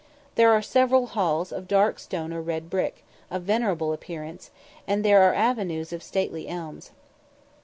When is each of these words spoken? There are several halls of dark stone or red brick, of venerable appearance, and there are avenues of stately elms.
There 0.33 0.51
are 0.51 0.63
several 0.63 1.05
halls 1.05 1.51
of 1.51 1.67
dark 1.67 1.99
stone 1.99 2.33
or 2.33 2.41
red 2.41 2.71
brick, 2.71 3.05
of 3.29 3.43
venerable 3.43 3.93
appearance, 3.93 4.49
and 4.87 5.05
there 5.05 5.21
are 5.21 5.35
avenues 5.35 5.93
of 5.93 6.01
stately 6.01 6.47
elms. 6.47 6.89